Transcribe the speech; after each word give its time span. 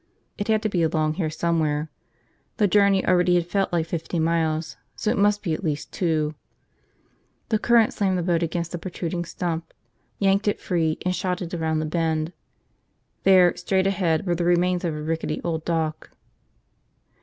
It 0.35 0.47
had 0.47 0.63
to 0.63 0.67
be 0.69 0.81
along 0.81 1.13
here 1.21 1.29
somewhere. 1.29 1.91
The 2.57 2.65
journey 2.67 3.05
already 3.05 3.35
had 3.35 3.45
felt 3.45 3.71
like 3.71 3.85
fifty 3.85 4.17
miles, 4.17 4.75
so 4.95 5.11
it 5.11 5.15
must 5.19 5.43
be 5.43 5.53
at 5.53 5.63
least 5.63 5.91
two. 5.93 6.33
The 7.49 7.59
current 7.59 7.93
slammed 7.93 8.17
the 8.17 8.23
boat 8.23 8.41
against 8.41 8.73
a 8.73 8.79
protruding 8.79 9.25
stump, 9.25 9.75
yanked 10.17 10.47
it 10.47 10.59
free, 10.59 10.97
and 11.05 11.15
shot 11.15 11.43
it 11.43 11.53
around 11.53 11.81
the 11.81 11.85
bend. 11.85 12.33
There, 13.25 13.55
straight 13.55 13.85
ahead, 13.85 14.25
were 14.25 14.33
the 14.33 14.43
remains 14.43 14.83
of 14.83 14.95
a 14.95 15.01
rickety 15.03 15.39
old 15.43 15.65
dock. 15.65 16.09